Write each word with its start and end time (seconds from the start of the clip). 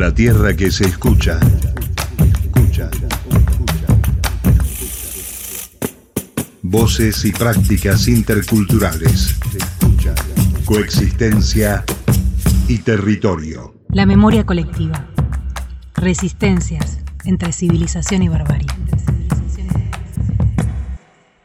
La 0.00 0.14
tierra 0.14 0.56
que 0.56 0.70
se 0.70 0.86
escucha. 0.86 1.38
Escucha. 2.42 2.90
Voces 6.62 7.22
y 7.26 7.32
prácticas 7.32 8.08
interculturales. 8.08 9.38
Coexistencia 10.64 11.84
y 12.66 12.78
territorio. 12.78 13.74
La 13.90 14.06
memoria 14.06 14.46
colectiva. 14.46 15.06
Resistencias 15.96 17.00
entre 17.26 17.52
civilización 17.52 18.22
y 18.22 18.30
barbarie. 18.30 18.68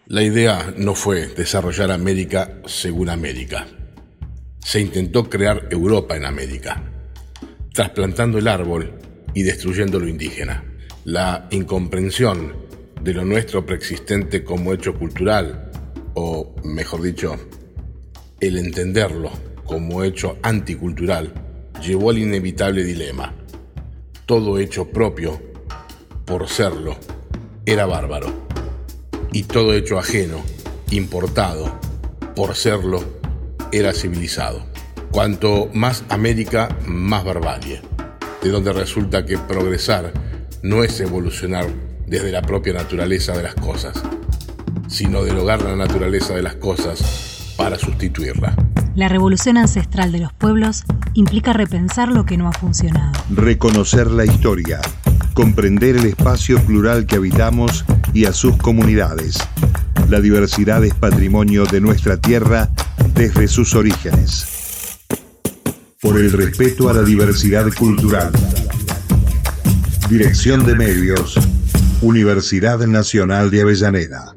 La 0.08 0.24
idea 0.24 0.74
no 0.78 0.96
fue 0.96 1.28
desarrollar 1.28 1.92
América 1.92 2.54
según 2.66 3.10
América. 3.10 3.68
Se 4.60 4.80
intentó 4.80 5.30
crear 5.30 5.68
Europa 5.72 6.16
en 6.16 6.24
América, 6.24 6.95
trasplantando 7.76 8.38
el 8.38 8.48
árbol 8.48 8.94
y 9.34 9.44
destruyendo 9.44 10.00
lo 10.00 10.08
indígena. 10.08 10.64
La 11.04 11.48
incomprensión 11.52 12.56
de 13.02 13.14
lo 13.14 13.26
nuestro 13.26 13.66
preexistente 13.66 14.46
como 14.46 14.72
hecho 14.72 14.96
cultural, 14.96 15.72
o 16.14 16.56
mejor 16.64 17.02
dicho, 17.02 17.36
el 18.40 18.58
entenderlo 18.58 19.30
como 19.66 20.06
hecho 20.06 20.38
anticultural, 20.42 21.34
llevó 21.86 22.12
al 22.12 22.18
inevitable 22.20 22.86
dilema. 22.86 23.36
Todo 24.26 24.58
hecho 24.58 24.90
propio, 24.90 25.38
por 26.24 26.48
serlo, 26.48 26.96
era 27.66 27.86
bárbaro 27.86 28.48
y 29.34 29.44
todo 29.44 29.74
hecho 29.74 30.00
ajeno, 30.00 30.42
importado, 30.92 31.78
por 32.38 32.56
serlo, 32.56 33.04
era 33.74 33.92
civilizado. 33.94 34.75
Cuanto 35.16 35.70
más 35.74 36.04
América, 36.10 36.68
más 36.86 37.24
barbarie, 37.24 37.80
de 38.44 38.50
donde 38.50 38.74
resulta 38.74 39.26
que 39.26 39.38
progresar 39.38 40.12
no 40.62 40.84
es 40.84 41.00
evolucionar 41.00 41.68
desde 42.06 42.34
la 42.34 42.42
propia 42.42 42.74
naturaleza 42.74 43.32
de 43.32 43.44
las 43.44 43.56
cosas, 43.56 44.04
sino 44.90 45.24
derogar 45.24 45.62
la 45.62 45.78
naturaleza 45.78 46.34
de 46.34 46.44
las 46.44 46.56
cosas 46.56 47.54
para 47.56 47.80
sustituirla. 47.80 48.58
La 48.94 49.08
revolución 49.08 49.56
ancestral 49.56 50.12
de 50.12 50.20
los 50.20 50.34
pueblos 50.34 50.84
implica 51.14 51.54
repensar 51.54 52.10
lo 52.10 52.26
que 52.26 52.36
no 52.36 52.50
ha 52.50 52.52
funcionado. 52.52 53.14
Reconocer 53.30 54.12
la 54.12 54.26
historia, 54.26 54.82
comprender 55.34 55.96
el 55.96 56.08
espacio 56.08 56.60
plural 56.66 57.06
que 57.06 57.16
habitamos 57.16 57.86
y 58.14 58.26
a 58.26 58.34
sus 58.34 58.58
comunidades. 58.58 59.38
La 60.10 60.20
diversidad 60.20 60.84
es 60.84 60.94
patrimonio 60.94 61.66
de 61.68 61.80
nuestra 61.80 62.18
tierra 62.18 62.70
desde 63.14 63.48
sus 63.48 63.76
orígenes. 63.76 64.55
Por 66.06 66.20
el 66.20 66.32
respeto 66.32 66.88
a 66.88 66.94
la 66.94 67.02
diversidad 67.02 67.66
cultural. 67.74 68.32
Dirección 70.08 70.64
de 70.64 70.76
Medios, 70.76 71.36
Universidad 72.04 72.78
Nacional 72.86 73.50
de 73.50 73.62
Avellaneda. 73.62 74.36